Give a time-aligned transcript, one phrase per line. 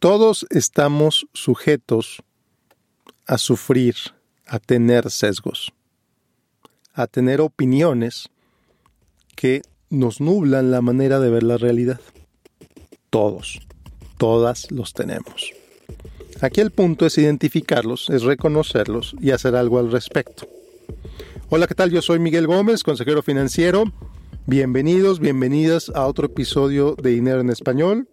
[0.00, 2.22] Todos estamos sujetos
[3.26, 3.96] a sufrir,
[4.46, 5.74] a tener sesgos,
[6.94, 8.30] a tener opiniones
[9.36, 9.60] que
[9.90, 12.00] nos nublan la manera de ver la realidad.
[13.10, 13.60] Todos,
[14.16, 15.52] todas los tenemos.
[16.40, 20.48] Aquí el punto es identificarlos, es reconocerlos y hacer algo al respecto.
[21.50, 21.90] Hola, ¿qué tal?
[21.90, 23.84] Yo soy Miguel Gómez, consejero financiero.
[24.46, 28.08] Bienvenidos, bienvenidas a otro episodio de Dinero en Español.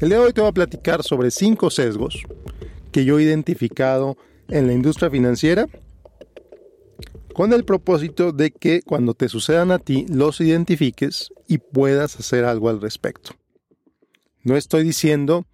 [0.00, 2.22] El día de hoy te voy a platicar sobre cinco sesgos
[2.90, 4.16] que yo he identificado
[4.48, 5.68] en la industria financiera
[7.34, 12.46] con el propósito de que cuando te sucedan a ti los identifiques y puedas hacer
[12.46, 13.32] algo al respecto.
[14.42, 15.44] No estoy diciendo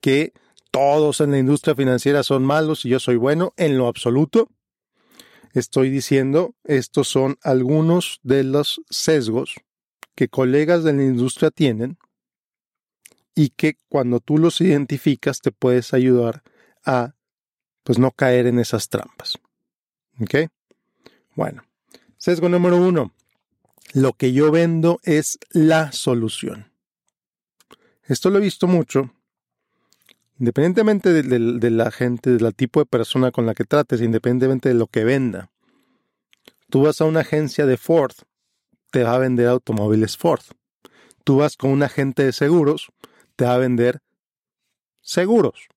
[0.00, 0.32] que
[0.70, 4.48] todos en la industria financiera son malos y yo soy bueno, en lo absoluto.
[5.52, 9.54] Estoy diciendo, estos son algunos de los sesgos
[10.14, 11.98] que colegas de la industria tienen
[13.36, 16.42] y que cuando tú los identificas te puedes ayudar
[16.84, 17.14] a
[17.84, 19.38] pues no caer en esas trampas.
[20.20, 20.50] ¿Ok?
[21.36, 21.62] Bueno,
[22.16, 23.12] sesgo número uno.
[23.92, 26.72] Lo que yo vendo es la solución.
[28.02, 29.12] Esto lo he visto mucho
[30.38, 34.86] Independientemente de, la gente, del tipo de persona con la que trates, independientemente de lo
[34.86, 35.50] que venda,
[36.68, 38.12] tú vas a una agencia de Ford,
[38.90, 40.42] te va a vender automóviles Ford.
[41.24, 42.92] Tú vas con un agente de seguros,
[43.36, 44.00] te va a vender
[45.00, 45.68] seguros.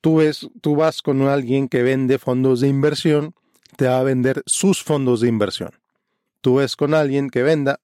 [0.00, 3.34] Tú, ves, tú vas con alguien que vende fondos de inversión,
[3.76, 5.70] te va a vender sus fondos de inversión.
[6.40, 7.80] Tú ves con alguien que venda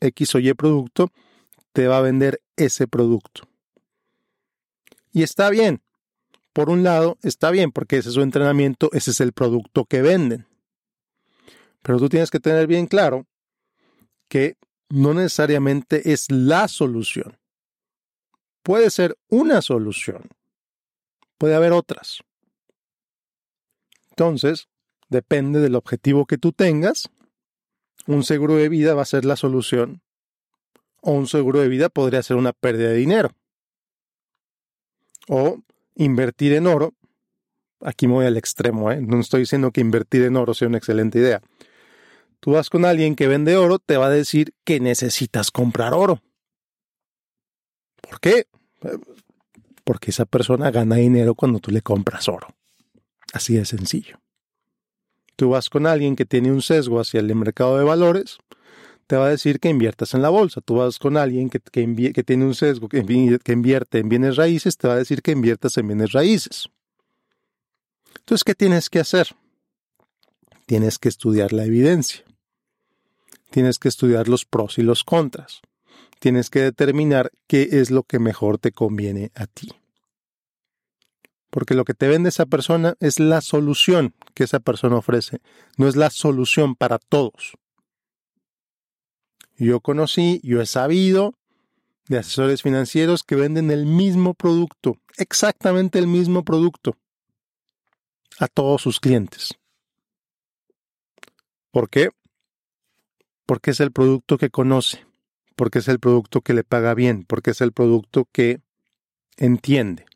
[0.00, 1.10] X o Y producto,
[1.72, 3.42] te va a vender ese producto.
[5.12, 5.82] Y está bien.
[6.52, 10.00] Por un lado, está bien porque ese es su entrenamiento, ese es el producto que
[10.00, 10.46] venden.
[11.82, 13.26] Pero tú tienes que tener bien claro
[14.28, 14.56] que
[14.88, 17.36] no necesariamente es la solución.
[18.66, 20.28] Puede ser una solución.
[21.38, 22.24] Puede haber otras.
[24.10, 24.66] Entonces,
[25.08, 27.08] depende del objetivo que tú tengas.
[28.08, 30.02] Un seguro de vida va a ser la solución.
[31.00, 33.30] O un seguro de vida podría ser una pérdida de dinero
[35.28, 35.62] o
[35.94, 36.92] invertir en oro.
[37.82, 39.00] Aquí me voy al extremo, ¿eh?
[39.00, 41.40] no estoy diciendo que invertir en oro sea una excelente idea.
[42.40, 46.20] Tú vas con alguien que vende oro, te va a decir que necesitas comprar oro.
[48.00, 48.48] ¿Por qué?
[49.84, 52.48] Porque esa persona gana dinero cuando tú le compras oro.
[53.32, 54.18] Así de sencillo.
[55.36, 58.38] Tú vas con alguien que tiene un sesgo hacia el mercado de valores,
[59.06, 60.60] te va a decir que inviertas en la bolsa.
[60.60, 63.04] Tú vas con alguien que, tiene un sesgo, que,
[63.42, 66.68] que invierte en bienes raíces, te va a decir que inviertas en bienes raíces.
[68.18, 69.28] Entonces, ¿qué tienes que hacer?
[70.66, 72.24] Tienes que estudiar la evidencia.
[73.50, 75.60] Tienes que estudiar los pros y los contras.
[76.26, 79.68] Tienes que determinar qué es lo que mejor te conviene a ti.
[81.50, 85.40] Porque lo que te vende esa persona es la solución que esa persona ofrece,
[85.76, 87.52] no es la solución para todos.
[89.56, 91.34] Yo conocí, yo he sabido
[92.08, 96.96] de asesores financieros que venden el mismo producto, exactamente el mismo producto,
[98.40, 99.54] a todos sus clientes.
[101.70, 102.08] ¿Por qué?
[103.46, 105.05] Porque es el producto que conoce,
[105.56, 108.60] porque es el producto que le paga bien, porque es el producto que
[109.36, 110.06] entiende.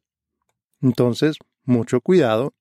[0.81, 2.55] Entonces, mucho cuidado,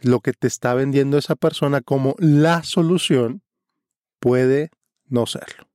[0.00, 3.42] lo que te está vendiendo esa persona como la solución
[4.20, 4.70] puede
[5.06, 5.68] no serlo.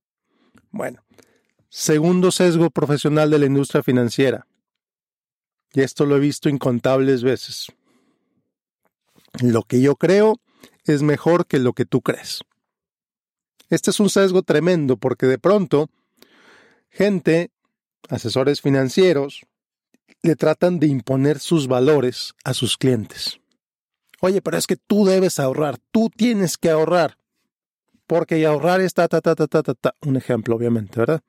[0.70, 1.04] Bueno,
[1.68, 4.46] segundo sesgo profesional de la industria financiera.
[5.72, 7.66] Y esto lo he visto incontables veces.
[9.40, 10.40] Lo que yo creo
[10.84, 12.40] es mejor que lo que tú crees.
[13.70, 15.90] Este es un sesgo tremendo porque de pronto
[16.94, 17.50] gente,
[18.08, 19.42] asesores financieros,
[20.22, 23.40] le tratan de imponer sus valores a sus clientes.
[24.20, 27.18] Oye, pero es que tú debes ahorrar, tú tienes que ahorrar
[28.06, 29.94] porque ahorrar está, ta, ta, ta, ta, ta, ta.
[30.02, 31.20] Un ejemplo, obviamente, ¿verdad?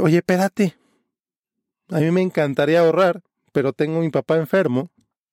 [0.00, 0.76] Oye, espérate.
[1.88, 4.90] A mí me encantaría ahorrar, pero tengo a mi papá enfermo,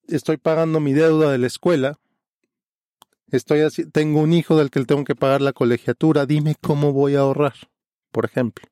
[0.08, 2.00] estoy pagando mi deuda de la escuela,
[3.30, 6.94] estoy así, tengo un hijo del que le tengo que pagar la colegiatura, dime cómo
[6.94, 7.56] voy a ahorrar,
[8.12, 8.66] por ejemplo.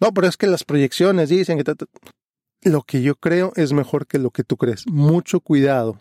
[0.00, 1.74] No, pero es que las proyecciones dicen que...
[2.62, 4.86] Lo que yo creo es mejor que lo que tú crees.
[4.86, 6.00] Mucho cuidado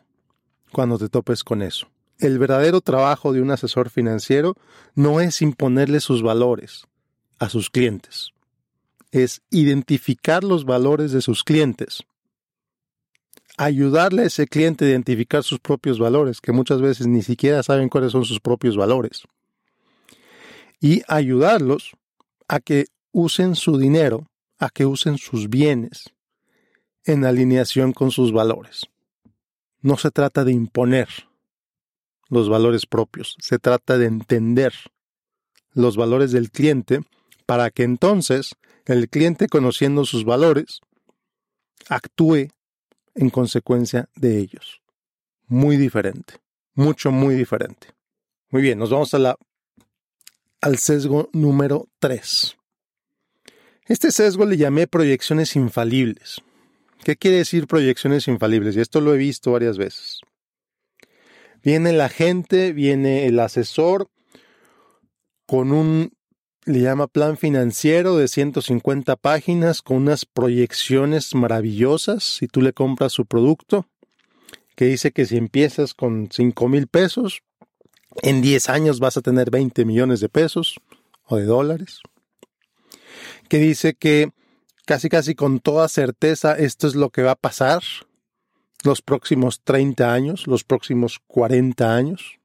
[0.72, 1.88] cuando te topes con eso.
[2.20, 4.56] El verdadero trabajo de un asesor financiero
[4.96, 6.88] no es imponerle sus valores
[7.40, 8.30] a sus clientes,
[9.12, 12.04] es identificar los valores de sus clientes,
[13.58, 17.90] ayudarle a ese cliente a identificar sus propios valores, que muchas veces ni siquiera saben
[17.90, 19.24] cuáles son sus propios valores,
[20.80, 21.92] y ayudarlos
[22.48, 24.28] a que usen su dinero,
[24.60, 26.14] a que usen sus bienes
[27.06, 28.88] en alineación con sus valores.
[29.82, 31.08] No se trata de imponer
[32.30, 34.74] los valores propios, se trata de entender
[35.72, 37.02] los valores del cliente
[37.46, 38.56] para que entonces
[38.86, 40.82] el cliente, conociendo sus valores,
[41.88, 42.50] actúe
[43.16, 44.82] en consecuencia de ellos.
[45.48, 46.36] Muy diferente,
[46.74, 47.88] mucho, muy diferente.
[48.50, 49.36] Muy bien, nos vamos a la,
[50.62, 52.58] al sesgo número 3.
[53.86, 56.42] Este sesgo le llamé proyecciones infalibles.
[57.04, 58.78] ¿Qué quiere decir proyecciones infalibles?
[58.78, 60.22] Y esto lo he visto varias veces.
[61.62, 64.08] Viene la gente, viene el asesor
[65.46, 66.14] con un,
[66.64, 73.12] le llama plan financiero de 150 páginas, con unas proyecciones maravillosas, si tú le compras
[73.12, 73.86] su producto,
[74.78, 77.42] que dice que si empiezas con 5 mil pesos,
[78.22, 80.80] en 10 años vas a tener 20 millones de pesos
[81.26, 82.00] o de dólares
[83.50, 84.32] que dice que
[84.86, 87.82] casi casi con toda certeza esto es lo que va a pasar
[88.84, 92.40] los próximos 30 años, los próximos 40 años.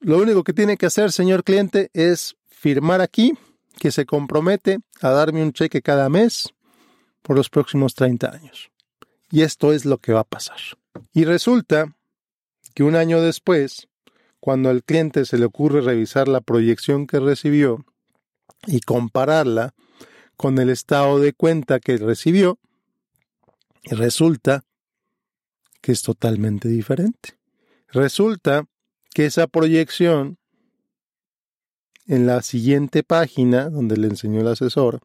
[0.00, 3.34] Lo único que tiene que hacer, señor cliente, es firmar aquí
[3.78, 6.48] que se compromete a darme un cheque cada mes
[7.22, 8.70] por los próximos 30 años.
[9.30, 10.58] Y esto es lo que va a pasar.
[11.12, 11.94] Y resulta
[12.74, 13.88] que un año después,
[14.40, 17.84] cuando al cliente se le ocurre revisar la proyección que recibió
[18.66, 19.74] y compararla
[20.36, 22.58] con el estado de cuenta que recibió
[23.82, 24.64] y resulta
[25.80, 27.38] que es totalmente diferente.
[27.88, 28.64] Resulta
[29.14, 30.38] que esa proyección
[32.06, 35.00] en la siguiente página donde le enseñó el asesor,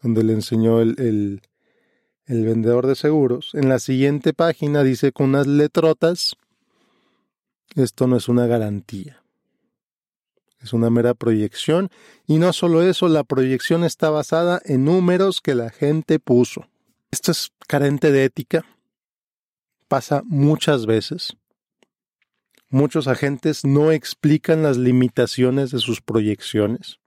[0.00, 1.40] donde le enseñó el,
[2.26, 6.36] el, vendedor de seguros, en la siguiente página dice con unas letrotas,
[7.74, 9.22] esto no es una garantía
[10.60, 11.90] es una mera proyección
[12.26, 16.68] y no solo eso, la proyección está basada en números que la gente puso.
[17.10, 18.64] Esto es carente de ética,
[19.86, 21.36] pasa muchas veces.
[22.70, 26.98] Muchos agentes no explican las limitaciones de sus proyecciones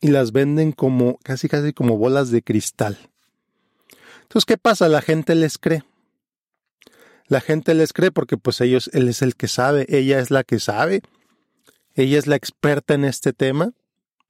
[0.00, 2.96] y las venden como casi casi como bolas de cristal.
[4.22, 4.88] Entonces, ¿qué pasa?
[4.88, 5.82] La gente les cree.
[7.26, 10.44] La gente les cree porque pues ellos, él es el que sabe, ella es la
[10.44, 11.02] que sabe
[12.02, 13.72] ella es la experta en este tema,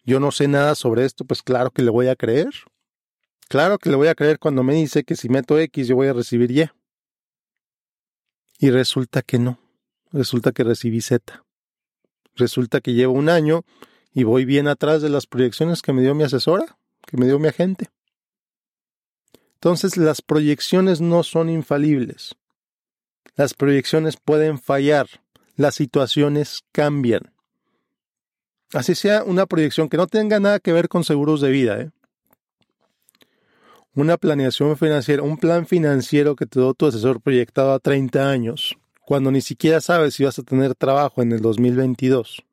[0.05, 2.49] yo no sé nada sobre esto, pues claro que le voy a creer.
[3.49, 6.07] Claro que le voy a creer cuando me dice que si meto X yo voy
[6.07, 6.71] a recibir Y.
[8.59, 9.59] Y resulta que no,
[10.11, 11.45] resulta que recibí Z.
[12.37, 13.65] Resulta que llevo un año
[14.15, 17.39] y voy bien atrás de las proyecciones que me dio mi asesora, que me dio
[17.39, 17.91] mi agente.
[19.55, 22.35] Entonces las proyecciones no son infalibles.
[23.37, 25.07] Las proyecciones pueden fallar,
[25.55, 27.35] las situaciones cambian.
[28.73, 31.91] Así sea una proyección que no tenga nada que ver con seguros de vida, ¿eh?
[33.95, 38.77] Una planeación financiera, un plan financiero que te dio tu asesor proyectado a 30 años,
[39.05, 42.45] cuando ni siquiera sabes si vas a tener trabajo en el 2022.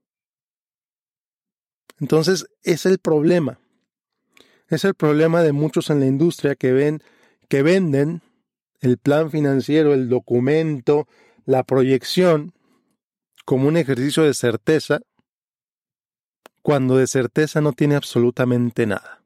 [1.99, 3.59] Entonces, es el problema.
[4.69, 7.03] Es el problema de muchos en la industria que ven,
[7.49, 8.21] que venden
[8.79, 11.07] el plan financiero, el documento,
[11.45, 12.53] la proyección
[13.45, 15.01] como un ejercicio de certeza
[16.65, 19.21] cuando de certeza no tiene absolutamente nada.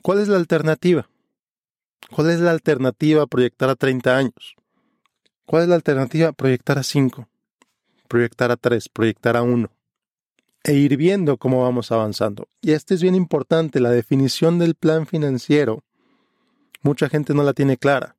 [0.00, 1.10] ¿Cuál es la alternativa?
[2.08, 4.54] ¿Cuál es la alternativa a proyectar a 30 años?
[5.44, 7.26] ¿Cuál es la alternativa proyectar a 5?
[8.06, 9.72] Proyectar a 3, proyectar a 1.
[10.62, 12.46] E ir viendo cómo vamos avanzando.
[12.60, 15.82] Y esto es bien importante, la definición del plan financiero.
[16.82, 18.14] Mucha gente no la tiene clara.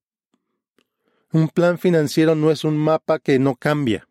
[1.31, 4.05] Un plan financiero no es un mapa que no cambia.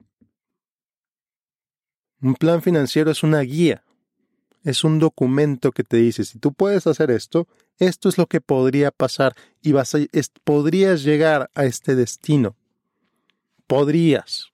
[2.22, 3.84] Un plan financiero es una guía,
[4.62, 7.48] es un documento que te dice, si tú puedes hacer esto,
[7.78, 9.98] esto es lo que podría pasar y vas a,
[10.44, 12.56] podrías llegar a este destino.
[13.66, 14.48] Podrías.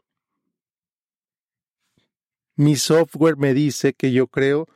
[2.54, 4.68] Mi software me dice que yo creo,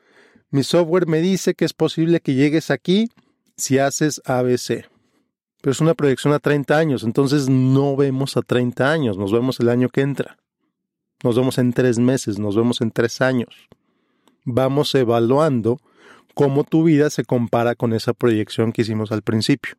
[0.51, 3.09] mi software me dice que es posible que llegues aquí
[3.57, 4.89] si haces ABC.
[5.63, 9.61] Pero es una proyección a 30 años, entonces no vemos a 30 años, nos vemos
[9.61, 10.39] el año que entra.
[11.23, 13.69] Nos vemos en tres meses, nos vemos en tres años
[14.45, 15.81] vamos evaluando
[16.35, 19.75] cómo tu vida se compara con esa proyección que hicimos al principio.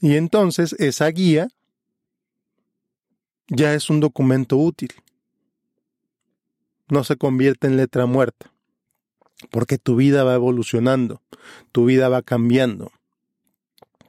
[0.00, 1.48] Y entonces esa guía
[3.48, 4.90] ya es un documento útil.
[6.88, 8.52] No se convierte en letra muerta,
[9.50, 11.20] porque tu vida va evolucionando,
[11.72, 12.92] tu vida va cambiando,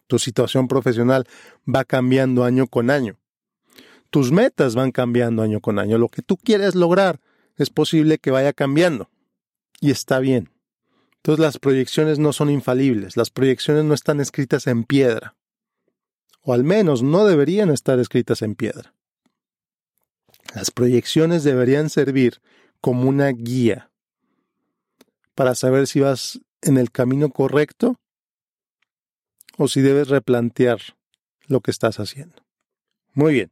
[0.07, 1.25] tu situación profesional
[1.67, 3.17] va cambiando año con año,
[4.09, 7.19] tus metas van cambiando año con año, lo que tú quieres lograr
[7.59, 9.09] es posible que vaya cambiando.
[9.79, 10.49] Y está bien.
[11.17, 15.35] Entonces las proyecciones no son infalibles, las proyecciones no están escritas en piedra.
[16.41, 18.93] o al menos no deberían estar escritas en piedra.
[20.55, 22.41] Las proyecciones deberían servir
[22.81, 23.91] como una guía
[25.35, 27.99] para saber si vas en el camino correcto
[29.57, 30.79] o si debes replantear
[31.45, 32.41] lo que estás haciendo.
[33.13, 33.51] Muy bien.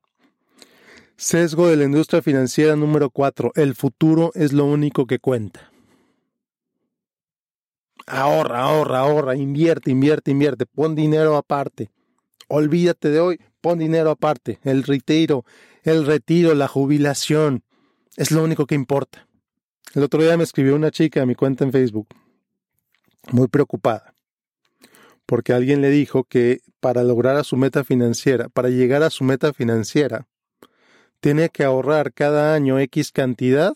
[1.19, 3.53] Sesgo de la industria financiera número 4.
[3.55, 5.71] El futuro es lo único que cuenta.
[8.05, 11.89] Ahorra, ahorra, ahorra, invierte, invierte, invierte, pon dinero aparte.
[12.47, 14.59] Olvídate de hoy, pon dinero aparte.
[14.63, 15.43] El retiro,
[15.81, 17.63] el retiro, la jubilación,
[18.15, 19.27] es lo único que importa.
[19.95, 22.07] El otro día me escribió una chica a mi cuenta en Facebook,
[23.31, 24.13] muy preocupada,
[25.25, 29.23] porque alguien le dijo que para lograr a su meta financiera, para llegar a su
[29.23, 30.27] meta financiera,
[31.19, 33.73] tiene que ahorrar cada año X cantidad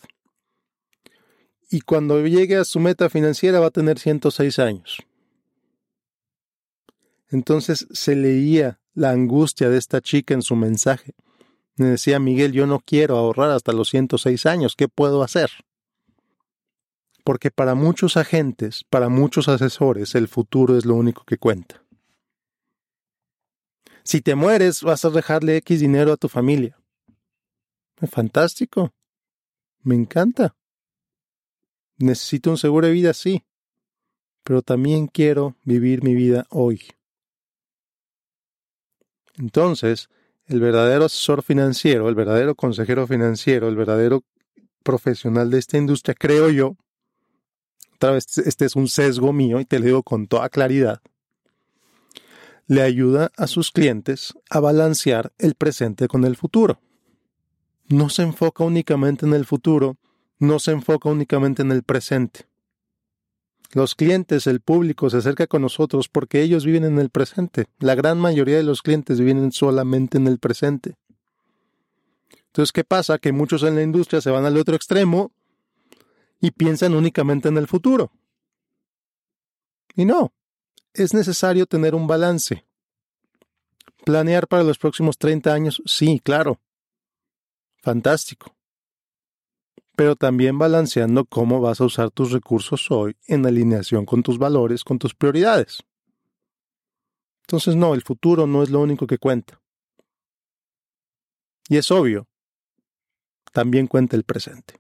[1.69, 4.97] y cuando llegue a su meta financiera va a tener 106 años.
[7.29, 11.13] Entonces se leía la angustia de esta chica en su mensaje.
[11.77, 15.49] Me decía Miguel, yo no quiero ahorrar hasta los 106 años, ¿qué puedo hacer?
[17.23, 21.83] Porque para muchos agentes, para muchos asesores, el futuro es lo único que cuenta.
[24.03, 26.80] Si te mueres, vas a dejarle X dinero a tu familia.
[28.07, 28.93] Fantástico.
[29.83, 30.55] Me encanta.
[31.97, 33.43] Necesito un seguro de vida, sí,
[34.43, 36.81] pero también quiero vivir mi vida hoy.
[39.37, 40.09] Entonces,
[40.47, 44.23] el verdadero asesor financiero, el verdadero consejero financiero, el verdadero
[44.83, 46.75] profesional de esta industria, creo yo,
[47.95, 51.01] otra vez este es un sesgo mío y te lo digo con toda claridad,
[52.65, 56.79] le ayuda a sus clientes a balancear el presente con el futuro.
[57.91, 59.97] No se enfoca únicamente en el futuro,
[60.39, 62.47] no se enfoca únicamente en el presente.
[63.73, 67.67] Los clientes, el público se acerca con nosotros porque ellos viven en el presente.
[67.79, 70.95] La gran mayoría de los clientes viven solamente en el presente.
[72.47, 73.17] Entonces, ¿qué pasa?
[73.17, 75.33] Que muchos en la industria se van al otro extremo
[76.39, 78.11] y piensan únicamente en el futuro.
[79.95, 80.31] Y no,
[80.93, 82.65] es necesario tener un balance.
[84.05, 85.81] ¿Planear para los próximos 30 años?
[85.85, 86.59] Sí, claro.
[87.81, 88.55] Fantástico
[90.01, 94.83] pero también balanceando cómo vas a usar tus recursos hoy en alineación con tus valores,
[94.83, 95.83] con tus prioridades.
[97.41, 99.61] Entonces, no, el futuro no es lo único que cuenta.
[101.69, 102.27] Y es obvio,
[103.51, 104.79] también cuenta el presente.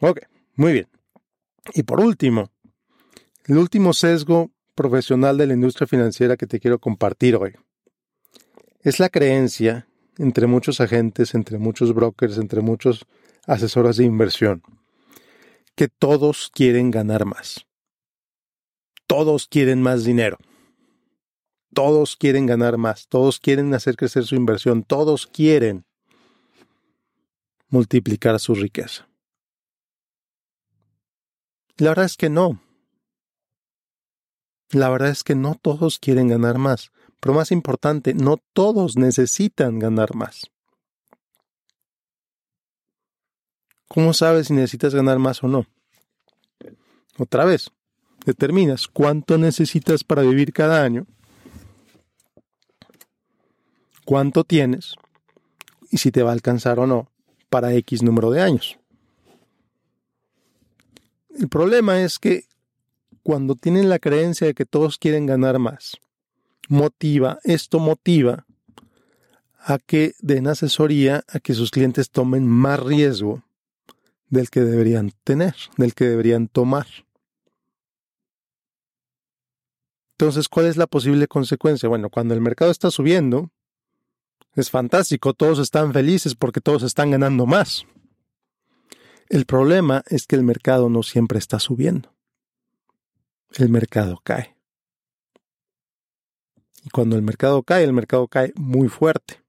[0.00, 0.20] Ok,
[0.56, 0.88] muy bien.
[1.72, 2.50] Y por último,
[3.46, 7.54] el último sesgo profesional de la industria financiera que te quiero compartir hoy
[8.80, 13.04] es la creencia entre muchos agentes, entre muchos brokers, entre muchos
[13.46, 14.62] asesores de inversión,
[15.74, 17.66] que todos quieren ganar más.
[19.06, 20.38] Todos quieren más dinero.
[21.72, 23.06] Todos quieren ganar más.
[23.06, 24.82] Todos quieren hacer crecer su inversión.
[24.82, 25.84] Todos quieren
[27.68, 29.08] multiplicar su riqueza.
[31.76, 32.60] La verdad es que no.
[34.70, 36.90] La verdad es que no todos quieren ganar más.
[37.20, 40.50] Pero más importante, no todos necesitan ganar más.
[43.88, 45.66] ¿Cómo sabes si necesitas ganar más o no?
[47.18, 47.70] Otra vez,
[48.24, 51.06] determinas cuánto necesitas para vivir cada año,
[54.04, 54.94] cuánto tienes
[55.90, 57.10] y si te va a alcanzar o no
[57.48, 58.78] para X número de años.
[61.38, 62.44] El problema es que
[63.22, 65.98] cuando tienen la creencia de que todos quieren ganar más,
[66.68, 68.46] motiva, esto motiva
[69.58, 73.42] a que den asesoría, a que sus clientes tomen más riesgo
[74.28, 76.86] del que deberían tener, del que deberían tomar.
[80.12, 81.88] Entonces, ¿cuál es la posible consecuencia?
[81.88, 83.50] Bueno, cuando el mercado está subiendo,
[84.54, 87.84] es fantástico, todos están felices porque todos están ganando más.
[89.28, 92.14] El problema es que el mercado no siempre está subiendo.
[93.52, 94.55] El mercado cae.
[96.86, 99.42] Y cuando el mercado cae, el mercado cae muy fuerte.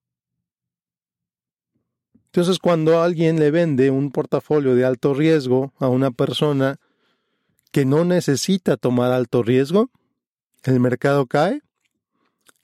[2.26, 6.80] Entonces, cuando alguien le vende un portafolio de alto riesgo a una persona
[7.72, 9.92] que no necesita tomar alto riesgo,
[10.64, 11.62] el mercado cae.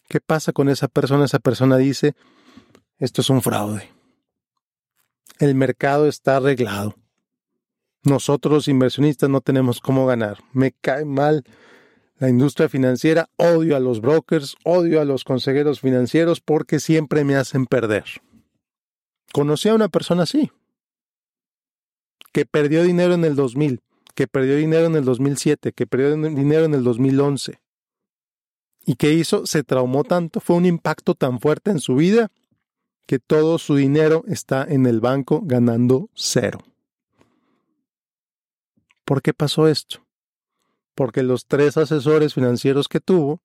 [0.08, 1.26] ¿Qué pasa con esa persona?
[1.26, 2.16] Esa persona dice,
[2.98, 3.92] esto es un fraude.
[5.38, 6.96] El mercado está arreglado.
[8.02, 10.40] Nosotros inversionistas no tenemos cómo ganar.
[10.52, 11.44] Me cae mal
[12.18, 17.36] la industria financiera, odio a los brokers, odio a los consejeros financieros porque siempre me
[17.36, 18.06] hacen perder.
[19.34, 20.52] Conocí a una persona así,
[22.32, 23.82] que perdió dinero en el 2000,
[24.16, 27.60] que perdió dinero en el 2007, que perdió dinero en el 2011.
[28.86, 29.46] ¿Y qué hizo?
[29.46, 32.32] Se traumó tanto, fue un impacto tan fuerte en su vida
[33.06, 36.60] que todo su dinero está en el banco ganando cero.
[39.06, 40.03] ¿Por qué pasó esto?
[40.96, 43.42] Porque los tres asesores financieros que tuvo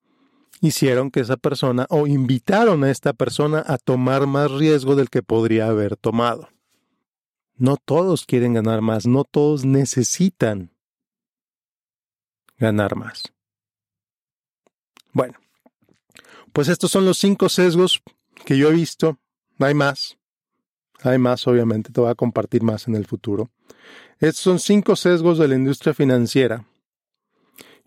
[0.60, 5.22] hicieron que esa persona o invitaron a esta persona a tomar más riesgo del que
[5.22, 6.48] podría haber tomado.
[7.56, 10.70] No todos quieren ganar más, no todos necesitan
[12.56, 13.32] ganar más.
[15.12, 15.38] Bueno,
[16.52, 18.02] pues estos son los cinco sesgos
[18.44, 19.18] que yo he visto.
[19.58, 20.18] Hay más.
[21.02, 23.50] Hay más, obviamente, te voy a compartir más en el futuro.
[24.18, 26.64] Estos son cinco sesgos de la industria financiera.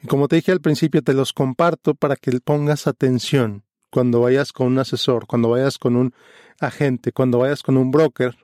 [0.01, 4.51] Y como te dije al principio, te los comparto para que pongas atención cuando vayas
[4.51, 6.13] con un asesor, cuando vayas con un
[6.60, 8.38] agente, cuando vayas con un broker,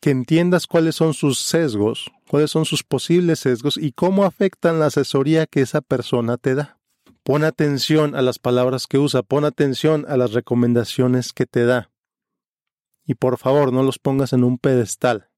[0.00, 4.86] que entiendas cuáles son sus sesgos, cuáles son sus posibles sesgos y cómo afectan la
[4.86, 6.78] asesoría que esa persona te da.
[7.22, 11.90] Pon atención a las palabras que usa, pon atención a las recomendaciones que te da.
[13.06, 15.30] Y por favor, no los pongas en un pedestal.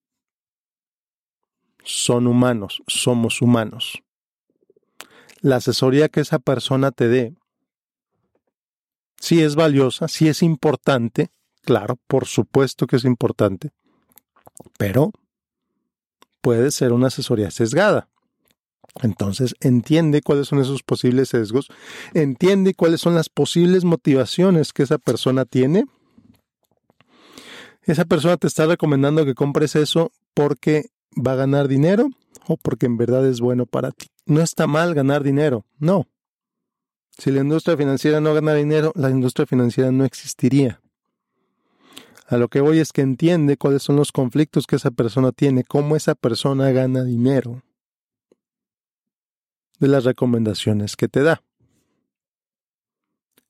[1.84, 4.02] Son humanos, somos humanos.
[5.40, 7.34] La asesoría que esa persona te dé,
[9.20, 11.30] sí es valiosa, sí es importante,
[11.62, 13.70] claro, por supuesto que es importante,
[14.78, 15.12] pero
[16.40, 18.08] puede ser una asesoría sesgada.
[19.02, 21.68] Entonces, entiende cuáles son esos posibles sesgos,
[22.14, 25.84] entiende cuáles son las posibles motivaciones que esa persona tiene.
[27.82, 32.08] Esa persona te está recomendando que compres eso porque va a ganar dinero
[32.46, 34.06] o porque en verdad es bueno para ti.
[34.26, 36.06] No está mal ganar dinero, no.
[37.18, 40.80] Si la industria financiera no gana dinero, la industria financiera no existiría.
[42.28, 45.64] A lo que voy es que entiende cuáles son los conflictos que esa persona tiene,
[45.64, 47.62] cómo esa persona gana dinero
[49.78, 51.42] de las recomendaciones que te da.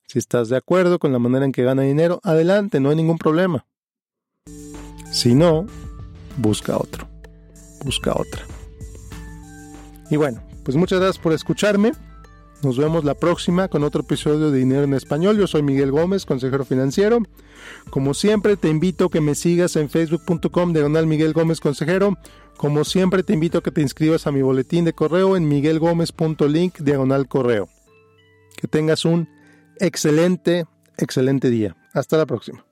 [0.07, 3.17] Si estás de acuerdo con la manera en que gana dinero, adelante, no hay ningún
[3.17, 3.65] problema.
[5.11, 5.65] Si no,
[6.37, 7.06] busca otro.
[7.87, 8.45] Busca otra.
[10.11, 11.93] Y bueno, pues muchas gracias por escucharme.
[12.63, 15.37] Nos vemos la próxima con otro episodio de Dinero en Español.
[15.37, 17.19] Yo soy Miguel Gómez, consejero financiero.
[17.89, 22.17] Como siempre, te invito a que me sigas en facebook.com diagonal Miguel Gómez Consejero.
[22.57, 26.79] Como siempre, te invito a que te inscribas a mi boletín de correo en miguelgomez.link
[26.79, 27.69] diagonal correo.
[28.57, 29.29] Que tengas un
[29.79, 30.65] excelente,
[30.97, 31.77] excelente día.
[31.93, 32.66] Hasta la próxima.